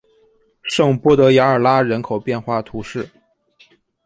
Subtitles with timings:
[0.63, 3.07] 圣波德雅尔拉人口变化图示